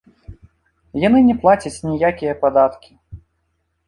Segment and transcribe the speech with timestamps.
[1.07, 2.91] Яны не плацяць ніякія падаткі.